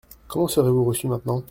Comment 0.27 0.47
serez-vous 0.47 0.83
reçue 0.83 1.07
maintenant? 1.07 1.39